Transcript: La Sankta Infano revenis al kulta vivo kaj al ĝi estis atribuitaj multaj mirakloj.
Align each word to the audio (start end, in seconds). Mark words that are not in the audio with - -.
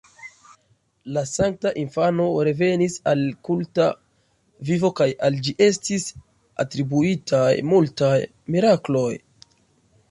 La 1.17 1.21
Sankta 1.31 1.71
Infano 1.81 2.25
revenis 2.47 2.95
al 3.11 3.21
kulta 3.49 3.85
vivo 4.71 4.91
kaj 5.01 5.09
al 5.29 5.39
ĝi 5.49 5.55
estis 5.69 6.09
atribuitaj 6.67 7.47
multaj 7.75 8.17
mirakloj. 8.57 9.09